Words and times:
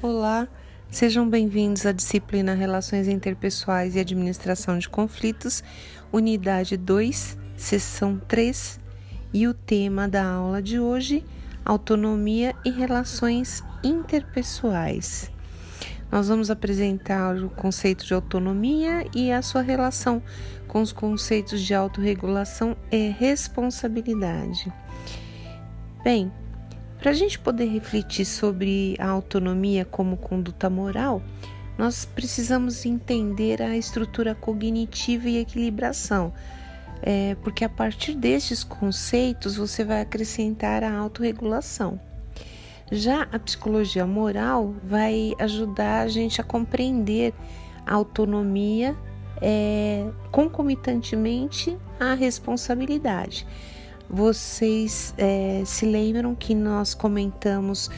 Olá, 0.00 0.46
sejam 0.90 1.28
bem-vindos 1.28 1.84
à 1.84 1.90
disciplina 1.90 2.54
Relações 2.54 3.08
Interpessoais 3.08 3.96
e 3.96 3.98
Administração 3.98 4.78
de 4.78 4.88
Conflitos, 4.88 5.64
unidade 6.12 6.76
2, 6.76 7.36
sessão 7.56 8.20
3, 8.28 8.78
e 9.32 9.48
o 9.48 9.54
tema 9.54 10.08
da 10.08 10.24
aula 10.24 10.62
de 10.62 10.78
hoje: 10.78 11.24
Autonomia 11.64 12.54
e 12.64 12.70
Relações 12.70 13.62
Interpessoais. 13.82 15.30
Nós 16.10 16.28
vamos 16.28 16.50
apresentar 16.50 17.36
o 17.36 17.50
conceito 17.50 18.06
de 18.06 18.14
autonomia 18.14 19.04
e 19.14 19.30
a 19.30 19.42
sua 19.42 19.60
relação 19.60 20.22
com 20.66 20.80
os 20.80 20.92
conceitos 20.92 21.60
de 21.60 21.74
autorregulação 21.74 22.76
e 22.90 23.08
responsabilidade. 23.10 24.72
Bem, 26.02 26.32
para 26.98 27.10
a 27.10 27.14
gente 27.14 27.38
poder 27.38 27.66
refletir 27.66 28.24
sobre 28.24 28.96
a 28.98 29.08
autonomia 29.08 29.84
como 29.84 30.16
conduta 30.16 30.68
moral, 30.68 31.22
nós 31.78 32.04
precisamos 32.04 32.84
entender 32.84 33.62
a 33.62 33.76
estrutura 33.76 34.34
cognitiva 34.34 35.28
e 35.28 35.38
equilibração, 35.38 36.32
é, 37.00 37.36
porque 37.36 37.64
a 37.64 37.68
partir 37.68 38.14
destes 38.14 38.64
conceitos 38.64 39.56
você 39.56 39.84
vai 39.84 40.00
acrescentar 40.00 40.82
a 40.82 40.92
autorregulação. 40.92 42.00
Já 42.90 43.28
a 43.30 43.38
psicologia 43.38 44.06
moral 44.06 44.74
vai 44.82 45.34
ajudar 45.38 46.00
a 46.00 46.08
gente 46.08 46.40
a 46.40 46.44
compreender 46.44 47.32
a 47.86 47.94
autonomia 47.94 48.96
é, 49.40 50.08
concomitantemente 50.32 51.76
à 52.00 52.14
responsabilidade. 52.14 53.46
Vocês 54.10 55.14
é, 55.18 55.62
se 55.66 55.84
lembram 55.84 56.34
que 56.34 56.54
nós 56.54 56.94
comentamos 56.94 57.90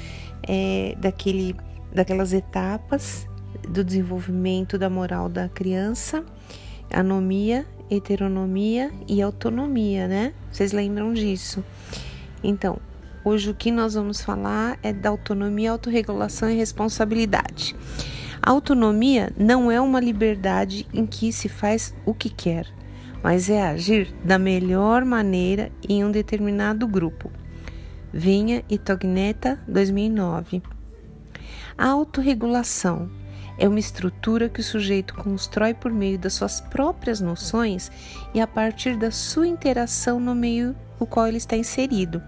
é, 0.43 0.97
daquele, 0.99 1.55
daquelas 1.95 2.33
etapas 2.33 3.29
do 3.69 3.85
desenvolvimento 3.85 4.77
da 4.77 4.91
moral 4.91 5.29
da 5.29 5.49
criança, 5.49 6.25
anomia, 6.93 7.65
heteronomia 7.89 8.91
e 9.07 9.23
autonomia, 9.23 10.09
né? 10.09 10.33
Vocês 10.51 10.73
lembram 10.73 11.13
disso? 11.13 11.65
Então, 12.43 12.79
hoje 13.25 13.51
o 13.51 13.55
que 13.55 13.71
nós 13.71 13.95
vamos 13.95 14.21
falar 14.21 14.79
é 14.83 14.93
da 14.93 15.11
autonomia, 15.11 15.71
autorregulação 15.71 16.51
e 16.51 16.57
responsabilidade. 16.57 17.77
A 18.43 18.51
autonomia 18.51 19.33
não 19.37 19.71
é 19.71 19.81
uma 19.81 20.01
liberdade 20.01 20.89
em 20.93 21.07
que 21.07 21.33
se 21.33 21.49
faz 21.49 21.95
o 22.05 22.13
que 22.13 22.31
quer 22.31 22.67
mas 23.23 23.51
é 23.51 23.63
agir 23.63 24.15
da 24.25 24.39
melhor 24.39 25.05
maneira 25.05 25.71
em 25.89 26.05
um 26.05 26.11
determinado 26.11 26.87
grupo. 26.87 27.31
Vinha 28.13 28.65
e 28.69 28.79
Tognetta, 28.79 29.61
2009. 29.69 30.63
A 31.77 31.87
autorregulação 31.89 33.11
é 33.59 33.69
uma 33.69 33.79
estrutura 33.79 34.49
que 34.49 34.61
o 34.61 34.65
sujeito 34.65 35.15
constrói 35.15 35.75
por 35.75 35.93
meio 35.93 36.19
das 36.19 36.33
suas 36.33 36.61
próprias 36.61 37.21
noções 37.21 37.91
e 38.33 38.41
a 38.41 38.47
partir 38.47 38.97
da 38.97 39.11
sua 39.11 39.47
interação 39.47 40.19
no 40.19 40.35
meio 40.35 40.75
no 40.99 41.07
qual 41.07 41.27
ele 41.27 41.37
está 41.37 41.57
inserido. 41.57 42.23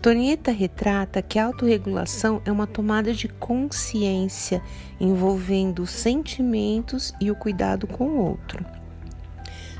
Tonieta 0.00 0.50
retrata 0.50 1.22
que 1.22 1.38
a 1.38 1.46
autorregulação 1.46 2.42
é 2.44 2.50
uma 2.50 2.66
tomada 2.66 3.12
de 3.12 3.28
consciência 3.28 4.62
envolvendo 5.00 5.82
os 5.82 5.90
sentimentos 5.90 7.12
e 7.20 7.30
o 7.30 7.36
cuidado 7.36 7.86
com 7.86 8.04
o 8.08 8.18
outro. 8.18 8.81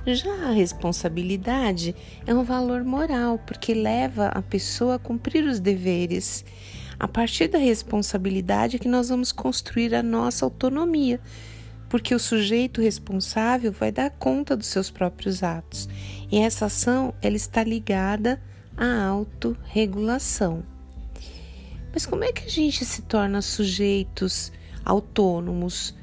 Já 0.05 0.49
a 0.49 0.51
responsabilidade 0.51 1.95
é 2.27 2.35
um 2.35 2.43
valor 2.43 2.83
moral, 2.83 3.39
porque 3.39 3.73
leva 3.73 4.27
a 4.29 4.43
pessoa 4.43 4.97
a 4.97 4.99
cumprir 4.99 5.45
os 5.45 5.61
deveres. 5.61 6.45
A 6.99 7.07
partir 7.07 7.47
da 7.47 7.59
responsabilidade 7.59 8.75
é 8.75 8.79
que 8.81 8.89
nós 8.89 9.11
vamos 9.11 9.31
construir 9.31 9.95
a 9.95 10.03
nossa 10.03 10.45
autonomia, 10.45 11.21
porque 11.89 12.17
o 12.17 12.19
sujeito 12.19 12.81
responsável 12.81 13.71
vai 13.71 13.93
dar 13.93 14.11
conta 14.11 14.57
dos 14.57 14.67
seus 14.67 14.91
próprios 14.91 15.45
atos. 15.45 15.89
E 16.33 16.39
essa 16.39 16.67
ação 16.67 17.15
ela 17.23 17.37
está 17.37 17.63
ligada 17.63 18.43
à 18.77 19.05
autorregulação. 19.05 20.65
Mas 21.93 22.07
como 22.07 22.25
é 22.25 22.33
que 22.33 22.47
a 22.47 22.51
gente 22.51 22.85
se 22.85 23.03
torna 23.03 23.41
sujeitos 23.41 24.51
autônomos, 24.85 25.95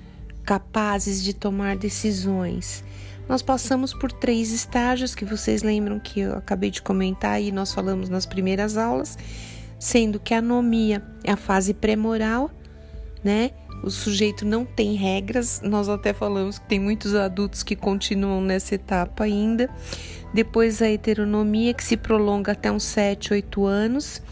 capazes 0.45 1.21
de 1.21 1.33
tomar 1.33 1.75
decisões? 1.75 2.81
Nós 3.29 3.43
passamos 3.43 3.93
por 3.93 4.11
três 4.11 4.51
estágios 4.51 5.13
que 5.13 5.23
vocês 5.23 5.61
lembram 5.61 5.99
que 5.99 6.21
eu 6.21 6.33
acabei 6.33 6.71
de 6.71 6.81
comentar 6.81 7.39
e 7.39 7.51
nós 7.51 7.71
falamos 7.71 8.09
nas 8.09 8.25
primeiras 8.25 8.75
aulas, 8.75 9.15
sendo 9.77 10.19
que 10.19 10.33
a 10.33 10.39
anomia 10.39 11.03
é 11.23 11.31
a 11.31 11.37
fase 11.37 11.71
pré-moral, 11.71 12.49
né? 13.23 13.51
O 13.83 13.91
sujeito 13.91 14.45
não 14.45 14.65
tem 14.65 14.95
regras, 14.95 15.61
nós 15.63 15.87
até 15.87 16.11
falamos 16.11 16.57
que 16.57 16.67
tem 16.67 16.79
muitos 16.79 17.13
adultos 17.13 17.61
que 17.61 17.75
continuam 17.75 18.41
nessa 18.41 18.73
etapa 18.73 19.25
ainda. 19.25 19.69
Depois 20.33 20.81
a 20.81 20.89
heteronomia, 20.89 21.73
que 21.73 21.83
se 21.83 21.95
prolonga 21.95 22.53
até 22.53 22.71
uns 22.71 22.83
7, 22.83 23.33
8 23.33 23.65
anos, 23.65 24.23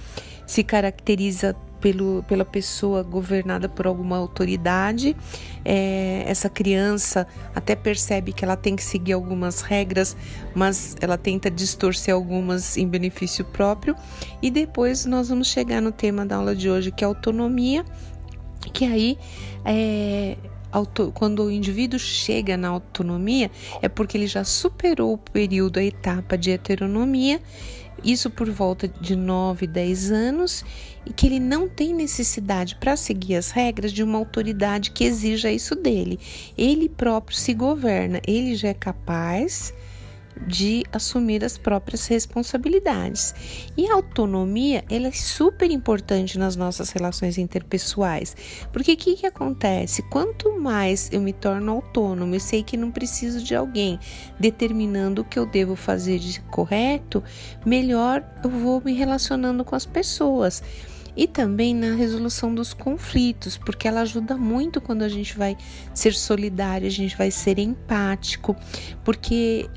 se 0.47 0.63
caracteriza 0.63 1.56
pelo, 1.82 2.24
pela 2.28 2.46
pessoa 2.46 3.04
governada 3.04 3.70
por 3.70 3.88
alguma 3.88 4.18
autoridade. 4.18 5.16
É, 5.64 6.24
essa 6.28 6.50
criança 6.50 7.28
até 7.56 7.76
percebe 7.76 8.32
que 8.32 8.44
ela 8.44 8.56
tem 8.56 8.76
que 8.76 8.84
seguir 8.84 9.14
algumas 9.14 9.62
regras, 9.62 10.16
mas 10.56 10.96
ela 11.02 11.18
tenta 11.18 11.50
distorcer 11.50 12.14
algumas 12.14 12.78
em 12.78 12.88
benefício 12.88 13.46
próprio. 13.46 13.96
E 14.42 14.50
depois 14.50 15.06
nós 15.06 15.30
vamos 15.30 15.48
chegar 15.48 15.82
no 15.82 15.92
tema 15.92 16.26
da 16.26 16.38
aula 16.38 16.56
de 16.56 16.70
hoje, 16.70 16.92
que 16.92 17.04
é 17.04 17.08
autonomia, 17.08 17.86
que 18.74 18.86
aí 18.86 19.18
é, 19.66 20.38
quando 21.14 21.44
o 21.44 21.52
indivíduo 21.52 22.00
chega 22.00 22.58
na 22.58 22.70
autonomia, 22.70 23.50
é 23.82 23.88
porque 23.88 24.18
ele 24.18 24.28
já 24.28 24.44
superou 24.44 25.14
o 25.14 25.18
período, 25.18 25.80
a 25.80 25.84
etapa 25.84 26.38
de 26.38 26.52
heteronomia 26.52 27.42
isso 28.03 28.30
por 28.30 28.50
volta 28.50 28.88
de 28.88 29.16
9, 29.16 29.68
10 29.68 30.12
anos, 30.12 30.66
e 31.06 31.13
que 31.13 31.25
ele 31.25 31.40
não 31.40 31.68
tem 31.68 31.94
necessidade 31.94 32.75
para 32.75 32.96
seguir 32.96 33.35
as 33.35 33.52
regras 33.52 33.91
de 33.91 34.03
uma 34.03 34.18
autoridade 34.18 34.91
que 34.91 35.03
exija 35.03 35.52
isso 35.52 35.75
dele. 35.75 36.19
Ele 36.57 36.90
próprio 36.90 37.38
se 37.38 37.53
governa, 37.53 38.22
ele 38.28 38.56
já 38.56 38.69
é 38.69 38.74
capaz 38.74 39.74
de 40.46 40.84
assumir 40.92 41.44
as 41.44 41.58
próprias 41.58 42.08
responsabilidades. 42.08 43.34
E 43.78 43.88
a 43.88 43.96
autonomia, 43.96 44.84
ela 44.90 45.08
é 45.08 45.12
super 45.12 45.72
importante 45.72 46.38
nas 46.38 46.56
nossas 46.56 46.90
relações 46.90 47.38
interpessoais, 47.38 48.36
porque 48.72 48.94
o 48.94 48.98
que, 48.98 49.16
que 49.16 49.25
acontece? 49.25 50.02
Quanto 50.03 50.59
mais 50.59 51.09
eu 51.12 51.22
me 51.22 51.34
torno 51.34 51.72
autônomo, 51.72 52.36
eu 52.36 52.40
sei 52.40 52.64
que 52.64 52.78
não 52.78 52.92
preciso 52.92 53.44
de 53.44 53.56
alguém 53.56 54.00
determinando 54.40 55.22
o 55.22 55.25
que 55.25 55.40
eu 55.40 55.46
devo 55.46 55.75
fazer 55.75 56.20
de 56.20 56.40
correto, 56.42 57.24
melhor 57.66 58.24
eu 58.44 58.50
vou 58.50 58.81
me 58.84 58.94
relacionando 58.94 59.64
com 59.64 59.75
as 59.75 59.86
pessoas 59.86 60.62
e 61.18 61.25
também 61.28 61.74
na 61.74 61.96
resolução 61.96 62.54
dos 62.54 62.74
conflitos, 62.74 63.58
porque 63.58 63.88
ela 63.88 64.02
ajuda 64.02 64.38
muito 64.38 64.80
quando 64.80 65.02
a 65.02 65.09
gente 65.09 65.36
vai 65.36 65.58
ser 65.94 66.14
solidário, 66.14 66.86
a 66.86 66.92
gente 66.92 67.18
vai 67.18 67.31
ser 67.31 67.58
empático, 67.58 68.56
porque 69.04 69.68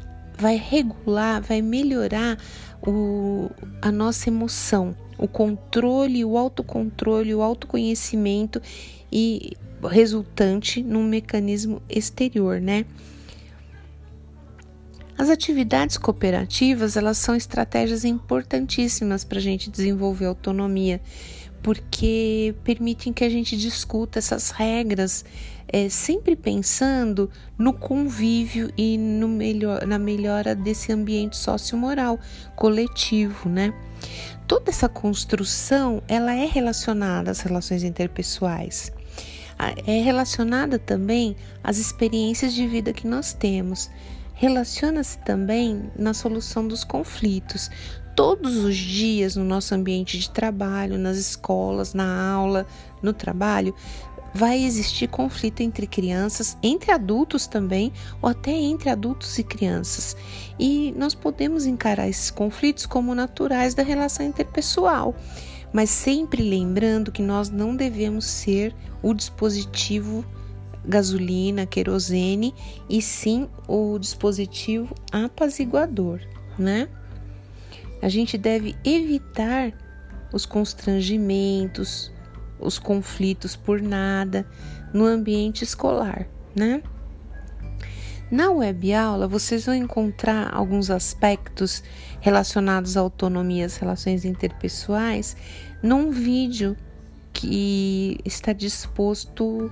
vai 0.40 0.56
regular, 0.56 1.42
vai 1.42 1.60
melhorar 1.60 2.38
o, 2.86 3.50
a 3.82 3.92
nossa 3.92 4.28
emoção, 4.28 4.96
o 5.18 5.28
controle, 5.28 6.24
o 6.24 6.38
autocontrole, 6.38 7.34
o 7.34 7.42
autoconhecimento 7.42 8.60
e 9.12 9.52
resultante 9.82 10.82
num 10.82 11.04
mecanismo 11.04 11.82
exterior, 11.88 12.60
né? 12.60 12.86
As 15.16 15.28
atividades 15.28 15.98
cooperativas 15.98 16.96
elas 16.96 17.18
são 17.18 17.34
estratégias 17.34 18.06
importantíssimas 18.06 19.22
para 19.22 19.38
a 19.38 19.42
gente 19.42 19.70
desenvolver 19.70 20.24
autonomia 20.24 20.98
porque 21.62 22.54
permitem 22.64 23.12
que 23.12 23.24
a 23.24 23.28
gente 23.28 23.56
discuta 23.56 24.18
essas 24.18 24.50
regras, 24.50 25.24
é, 25.68 25.88
sempre 25.88 26.34
pensando 26.34 27.30
no 27.56 27.72
convívio 27.72 28.72
e 28.76 28.98
no 28.98 29.28
melhor, 29.28 29.86
na 29.86 29.98
melhora 29.98 30.54
desse 30.54 30.92
ambiente 30.92 31.36
sociomoral 31.36 32.18
coletivo, 32.56 33.48
né? 33.48 33.72
Toda 34.46 34.70
essa 34.70 34.88
construção 34.88 36.02
ela 36.08 36.34
é 36.34 36.46
relacionada 36.46 37.30
às 37.30 37.40
relações 37.40 37.84
interpessoais. 37.84 38.92
É 39.86 40.00
relacionada 40.00 40.78
também 40.78 41.36
às 41.62 41.76
experiências 41.76 42.54
de 42.54 42.66
vida 42.66 42.94
que 42.94 43.06
nós 43.06 43.34
temos. 43.34 43.90
Relaciona-se 44.32 45.18
também 45.18 45.90
na 45.94 46.14
solução 46.14 46.66
dos 46.66 46.82
conflitos, 46.82 47.70
todos 48.14 48.56
os 48.56 48.76
dias 48.76 49.36
no 49.36 49.44
nosso 49.44 49.74
ambiente 49.74 50.18
de 50.18 50.30
trabalho, 50.30 50.98
nas 50.98 51.16
escolas, 51.16 51.94
na 51.94 52.30
aula, 52.32 52.66
no 53.02 53.12
trabalho, 53.12 53.74
vai 54.32 54.62
existir 54.62 55.08
conflito 55.08 55.60
entre 55.60 55.86
crianças, 55.86 56.56
entre 56.62 56.92
adultos 56.92 57.46
também, 57.46 57.92
ou 58.22 58.28
até 58.28 58.52
entre 58.52 58.88
adultos 58.88 59.38
e 59.38 59.42
crianças. 59.42 60.16
E 60.58 60.94
nós 60.96 61.14
podemos 61.14 61.66
encarar 61.66 62.08
esses 62.08 62.30
conflitos 62.30 62.86
como 62.86 63.14
naturais 63.14 63.74
da 63.74 63.82
relação 63.82 64.24
interpessoal. 64.24 65.14
mas 65.72 65.88
sempre 65.88 66.42
lembrando 66.42 67.12
que 67.12 67.22
nós 67.22 67.48
não 67.48 67.76
devemos 67.76 68.24
ser 68.24 68.74
o 69.02 69.14
dispositivo 69.14 70.24
gasolina, 70.84 71.66
querosene, 71.66 72.54
e 72.88 73.00
sim 73.00 73.48
o 73.68 73.98
dispositivo 73.98 74.94
apaziguador, 75.12 76.20
né? 76.58 76.88
A 78.02 78.08
gente 78.08 78.38
deve 78.38 78.74
evitar 78.84 79.72
os 80.32 80.46
constrangimentos, 80.46 82.12
os 82.58 82.78
conflitos 82.78 83.56
por 83.56 83.80
nada 83.80 84.46
no 84.92 85.04
ambiente 85.04 85.64
escolar, 85.64 86.26
né? 86.54 86.82
Na 88.30 88.50
web 88.50 88.94
aula, 88.94 89.26
vocês 89.26 89.66
vão 89.66 89.74
encontrar 89.74 90.54
alguns 90.54 90.88
aspectos 90.88 91.82
relacionados 92.20 92.96
à 92.96 93.00
autonomia 93.00 93.66
às 93.66 93.76
relações 93.76 94.24
interpessoais 94.24 95.36
num 95.82 96.12
vídeo 96.12 96.76
que 97.32 98.18
está 98.24 98.52
disposto 98.52 99.70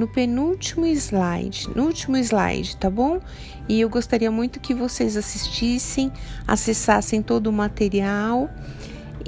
no 0.00 0.08
penúltimo 0.08 0.86
slide, 0.86 1.68
no 1.76 1.84
último 1.84 2.16
slide, 2.16 2.74
tá 2.78 2.88
bom? 2.88 3.20
E 3.68 3.82
eu 3.82 3.88
gostaria 3.90 4.30
muito 4.30 4.58
que 4.58 4.72
vocês 4.72 5.14
assistissem, 5.14 6.10
acessassem 6.48 7.20
todo 7.20 7.48
o 7.48 7.52
material 7.52 8.48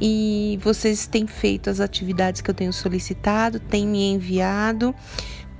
e 0.01 0.59
vocês 0.63 1.07
têm 1.07 1.27
feito 1.27 1.69
as 1.69 1.79
atividades 1.79 2.41
que 2.41 2.49
eu 2.49 2.55
tenho 2.55 2.73
solicitado, 2.73 3.61
têm 3.61 3.87
me 3.87 4.13
enviado. 4.13 4.95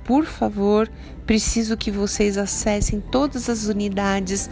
Por 0.03 0.25
favor, 0.25 0.89
preciso 1.27 1.77
que 1.77 1.91
vocês 1.91 2.35
acessem 2.35 2.99
todas 2.99 3.47
as 3.49 3.65
unidades, 3.65 4.49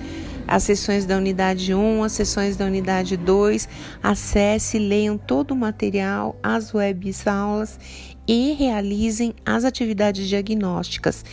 as 0.48 0.62
sessões 0.62 1.08
da 1.08 1.18
unidade 1.18 1.74
1, 1.74 2.04
as 2.04 2.12
sessões 2.12 2.56
da 2.56 2.66
unidade 2.66 3.18
2. 3.18 3.68
Acesse, 4.04 4.78
leiam 4.78 5.18
todo 5.18 5.52
o 5.52 5.56
material, 5.56 6.38
as 6.44 6.72
webs 6.72 7.26
aulas 7.26 7.80
e 8.32 8.54
realizem 8.54 9.34
as 9.46 9.66
atividades 9.66 10.26
diagnósticas. 10.30 11.26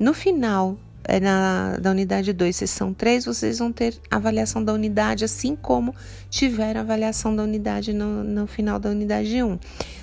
No 0.00 0.12
final 0.12 0.76
é, 1.04 1.20
na, 1.20 1.76
da 1.76 1.92
unidade 1.92 2.32
2, 2.32 2.56
sessão 2.56 2.92
3, 2.92 3.26
vocês 3.26 3.60
vão 3.60 3.70
ter 3.70 3.96
avaliação 4.10 4.64
da 4.64 4.72
unidade, 4.72 5.24
assim 5.24 5.54
como 5.54 5.94
tiveram 6.28 6.80
avaliação 6.80 7.36
da 7.36 7.44
unidade 7.44 7.92
no, 7.92 8.24
no 8.24 8.48
final 8.48 8.80
da 8.80 8.90
unidade 8.90 9.40
1, 9.40 9.56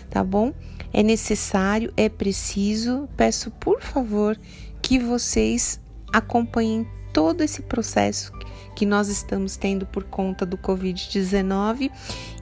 tá 0.10 0.24
bom? 0.24 0.54
É 0.94 1.04
necessário, 1.04 1.92
é 1.98 2.08
preciso, 2.08 3.10
peço 3.18 3.52
por 3.52 3.82
favor 3.82 4.40
que 4.82 4.98
vocês 4.98 5.78
acompanhem 6.14 6.88
todo 7.14 7.42
esse 7.42 7.62
processo 7.62 8.32
que 8.76 8.86
nós 8.86 9.10
estamos 9.10 9.58
tendo 9.58 9.86
por 9.86 10.06
conta 10.06 10.46
do 10.46 10.58
Covid-19 10.58 11.92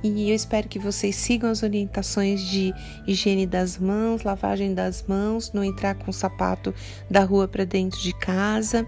e 0.04 0.30
eu 0.30 0.36
espero 0.36 0.68
que 0.68 0.78
vocês 0.78 1.16
sigam 1.16 1.50
as 1.50 1.64
orientações 1.64 2.42
de 2.42 2.74
higiene 3.08 3.48
das 3.48 3.78
mãos, 3.78 4.24
lavagem 4.24 4.74
das 4.74 5.04
mãos, 5.08 5.52
não 5.52 5.64
entrar 5.64 5.96
com 5.96 6.12
o 6.12 6.14
sapato 6.14 6.74
da 7.10 7.24
rua 7.24 7.48
para 7.48 7.66
dentro 7.66 8.00
de 8.00 8.14
casa, 8.14 8.86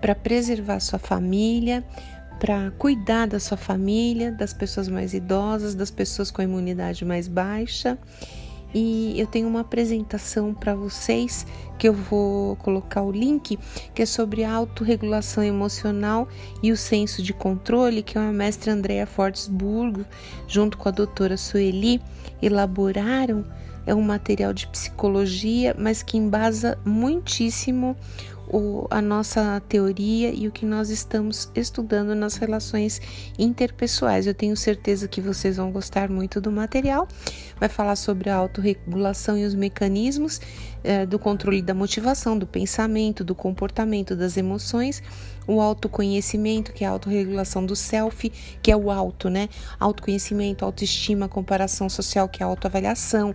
para 0.00 0.14
preservar 0.14 0.78
sua 0.78 0.98
família, 0.98 1.84
para 2.38 2.70
cuidar 2.72 3.26
da 3.26 3.40
sua 3.40 3.56
família, 3.56 4.30
das 4.30 4.52
pessoas 4.52 4.86
mais 4.88 5.12
idosas, 5.12 5.74
das 5.74 5.90
pessoas 5.90 6.30
com 6.30 6.40
imunidade 6.40 7.04
mais 7.04 7.26
baixa 7.26 7.98
e 8.74 9.14
eu 9.18 9.26
tenho 9.26 9.48
uma 9.48 9.60
apresentação 9.60 10.54
para 10.54 10.74
vocês 10.74 11.46
que 11.78 11.88
eu 11.88 11.92
vou 11.92 12.56
colocar 12.56 13.02
o 13.02 13.10
link, 13.10 13.58
que 13.94 14.02
é 14.02 14.06
sobre 14.06 14.44
a 14.44 14.52
autorregulação 14.52 15.42
emocional 15.42 16.28
e 16.62 16.70
o 16.70 16.76
senso 16.76 17.22
de 17.22 17.32
controle, 17.32 18.02
que 18.02 18.16
é 18.16 18.20
a 18.20 18.32
mestra 18.32 18.72
Andrea 18.72 19.06
Fortesburgo, 19.06 20.04
junto 20.46 20.78
com 20.78 20.88
a 20.88 20.92
doutora 20.92 21.36
Sueli, 21.36 22.00
elaboraram. 22.40 23.44
É 23.84 23.92
um 23.92 24.02
material 24.02 24.52
de 24.52 24.68
psicologia, 24.68 25.74
mas 25.76 26.04
que 26.04 26.16
embasa 26.16 26.78
muitíssimo 26.84 27.96
o, 28.52 28.86
a 28.90 29.00
nossa 29.00 29.60
teoria 29.66 30.30
e 30.32 30.46
o 30.46 30.52
que 30.52 30.66
nós 30.66 30.90
estamos 30.90 31.50
estudando 31.54 32.14
nas 32.14 32.36
relações 32.36 33.00
interpessoais. 33.38 34.26
Eu 34.26 34.34
tenho 34.34 34.56
certeza 34.56 35.08
que 35.08 35.20
vocês 35.20 35.56
vão 35.56 35.72
gostar 35.72 36.10
muito 36.10 36.40
do 36.40 36.52
material. 36.52 37.08
Vai 37.58 37.70
falar 37.70 37.96
sobre 37.96 38.28
a 38.28 38.36
autorregulação 38.36 39.38
e 39.38 39.44
os 39.44 39.54
mecanismos 39.54 40.40
é, 40.84 41.06
do 41.06 41.18
controle 41.18 41.62
da 41.62 41.72
motivação, 41.72 42.38
do 42.38 42.46
pensamento, 42.46 43.24
do 43.24 43.34
comportamento, 43.34 44.14
das 44.14 44.36
emoções, 44.36 45.02
o 45.46 45.60
autoconhecimento, 45.60 46.72
que 46.72 46.84
é 46.84 46.86
a 46.86 46.90
autorregulação 46.90 47.64
do 47.64 47.74
self, 47.74 48.30
que 48.62 48.70
é 48.70 48.76
o 48.76 48.90
auto, 48.90 49.28
né? 49.28 49.48
Autoconhecimento, 49.78 50.64
autoestima, 50.64 51.28
comparação 51.28 51.88
social, 51.88 52.28
que 52.28 52.42
é 52.42 52.46
a 52.46 52.48
autoavaliação, 52.48 53.34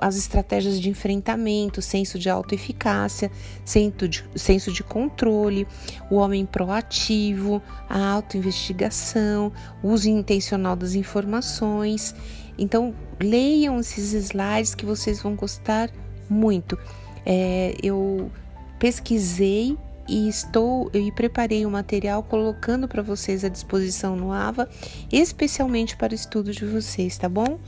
as 0.00 0.16
estratégias 0.16 0.80
de 0.80 0.88
enfrentamento, 0.88 1.82
senso 1.82 2.18
de 2.18 2.28
autoeficácia, 2.28 3.30
senso 3.64 4.08
de, 4.08 4.24
senso 4.34 4.72
de 4.72 4.82
controle, 4.82 5.66
o 6.10 6.16
homem 6.16 6.46
proativo, 6.46 7.62
a 7.88 8.12
autoinvestigação, 8.12 9.52
uso 9.82 10.08
intencional 10.08 10.76
das 10.76 10.94
informações. 10.94 12.14
Então, 12.58 12.94
leiam 13.20 13.80
esses 13.80 14.12
slides 14.12 14.74
que 14.74 14.86
vocês 14.86 15.20
vão 15.20 15.34
gostar 15.34 15.90
muito. 16.28 16.78
É, 17.26 17.74
eu 17.82 18.30
pesquisei 18.78 19.76
e 20.08 20.28
estou 20.28 20.90
e 20.92 21.10
preparei 21.12 21.64
o 21.64 21.68
um 21.68 21.72
material 21.72 22.22
colocando 22.22 22.86
para 22.86 23.02
vocês 23.02 23.44
à 23.44 23.48
disposição 23.48 24.14
no 24.16 24.32
AVA, 24.32 24.68
especialmente 25.10 25.96
para 25.96 26.12
o 26.12 26.14
estudo 26.14 26.52
de 26.52 26.64
vocês, 26.64 27.16
tá 27.16 27.28
bom? 27.28 27.58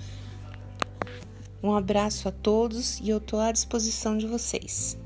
Um 1.67 1.75
abraço 1.75 2.29
a 2.29 2.31
todos 2.31 3.01
e 3.01 3.11
eu 3.11 3.19
estou 3.19 3.41
à 3.41 3.51
disposição 3.51 4.17
de 4.17 4.25
vocês. 4.25 4.97